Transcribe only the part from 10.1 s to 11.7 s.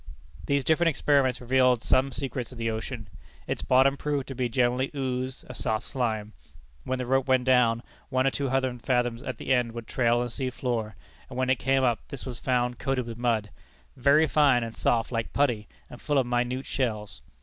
on the sea floor; and when it